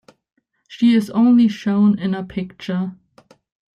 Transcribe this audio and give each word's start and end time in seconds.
She 0.67 0.95
is 0.95 1.11
only 1.11 1.47
shown 1.47 1.99
in 1.99 2.15
a 2.15 2.23
picture. 2.23 2.93